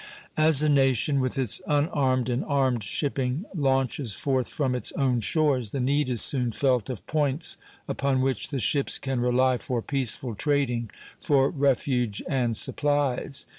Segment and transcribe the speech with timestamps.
[0.35, 5.69] As a nation, with its unarmed and armed shipping, launches forth from its own shores,
[5.69, 7.55] the need is soon felt of points
[7.87, 13.45] upon which the ships can rely for peaceful trading, for refuge and supplies.